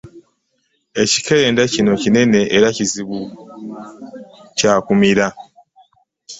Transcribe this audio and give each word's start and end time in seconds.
Ekikerenda 1.01 1.61
kino 1.73 1.91
kinene 2.01 2.41
era 2.55 2.67
kizibu 2.75 3.19
kya 4.57 4.73
kumira. 4.85 5.27